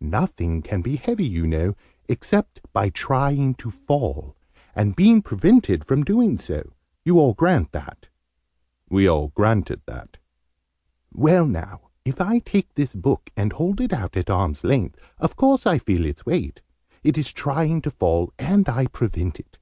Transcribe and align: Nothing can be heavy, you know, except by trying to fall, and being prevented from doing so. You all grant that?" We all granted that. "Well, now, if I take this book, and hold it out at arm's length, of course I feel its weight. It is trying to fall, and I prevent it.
Nothing 0.00 0.60
can 0.60 0.80
be 0.82 0.96
heavy, 0.96 1.24
you 1.24 1.46
know, 1.46 1.76
except 2.08 2.60
by 2.72 2.88
trying 2.90 3.54
to 3.54 3.70
fall, 3.70 4.34
and 4.74 4.96
being 4.96 5.22
prevented 5.22 5.84
from 5.84 6.02
doing 6.02 6.36
so. 6.36 6.72
You 7.04 7.20
all 7.20 7.32
grant 7.32 7.70
that?" 7.70 8.08
We 8.90 9.06
all 9.06 9.28
granted 9.36 9.82
that. 9.86 10.16
"Well, 11.12 11.46
now, 11.46 11.90
if 12.04 12.20
I 12.20 12.40
take 12.40 12.74
this 12.74 12.92
book, 12.92 13.30
and 13.36 13.52
hold 13.52 13.80
it 13.80 13.92
out 13.92 14.16
at 14.16 14.30
arm's 14.30 14.64
length, 14.64 14.98
of 15.18 15.36
course 15.36 15.64
I 15.64 15.78
feel 15.78 16.04
its 16.06 16.26
weight. 16.26 16.60
It 17.04 17.16
is 17.16 17.32
trying 17.32 17.80
to 17.82 17.90
fall, 17.92 18.32
and 18.36 18.68
I 18.68 18.86
prevent 18.88 19.38
it. 19.38 19.58